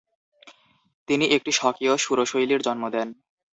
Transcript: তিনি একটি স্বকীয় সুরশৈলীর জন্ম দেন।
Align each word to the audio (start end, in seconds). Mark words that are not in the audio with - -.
তিনি 1.07 1.25
একটি 1.35 1.51
স্বকীয় 1.51 1.93
সুরশৈলীর 1.97 2.61
জন্ম 2.61 2.83
দেন। 2.89 3.07